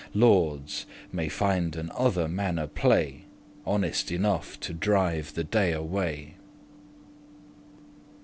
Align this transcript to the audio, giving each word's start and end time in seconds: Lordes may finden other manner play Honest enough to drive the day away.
Lordes 0.15 0.87
may 1.11 1.29
finden 1.29 1.91
other 1.95 2.27
manner 2.27 2.65
play 2.65 3.25
Honest 3.67 4.11
enough 4.11 4.59
to 4.61 4.73
drive 4.73 5.35
the 5.35 5.43
day 5.43 5.73
away. 5.73 6.33